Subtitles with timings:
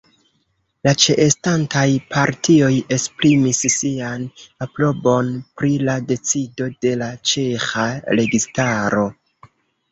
[0.85, 4.25] La ĉeestantaj partioj esprimis sian
[4.69, 5.31] aprobon
[5.61, 7.89] pri la decido de la ĉeĥa
[8.23, 9.09] registaro.